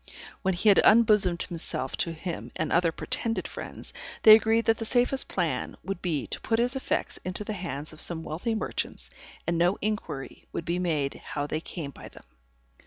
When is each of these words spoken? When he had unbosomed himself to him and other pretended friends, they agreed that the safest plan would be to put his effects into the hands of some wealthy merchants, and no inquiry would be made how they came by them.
When 0.41 0.55
he 0.55 0.69
had 0.69 0.79
unbosomed 0.79 1.43
himself 1.43 1.95
to 1.97 2.11
him 2.11 2.51
and 2.55 2.71
other 2.71 2.91
pretended 2.91 3.47
friends, 3.47 3.93
they 4.23 4.33
agreed 4.33 4.65
that 4.65 4.79
the 4.79 4.83
safest 4.83 5.27
plan 5.27 5.77
would 5.83 6.01
be 6.01 6.25
to 6.25 6.41
put 6.41 6.57
his 6.57 6.75
effects 6.75 7.19
into 7.23 7.43
the 7.43 7.53
hands 7.53 7.93
of 7.93 8.01
some 8.01 8.23
wealthy 8.23 8.55
merchants, 8.55 9.11
and 9.45 9.59
no 9.59 9.77
inquiry 9.79 10.47
would 10.53 10.65
be 10.65 10.79
made 10.79 11.13
how 11.23 11.45
they 11.45 11.61
came 11.61 11.91
by 11.91 12.07
them. 12.09 12.23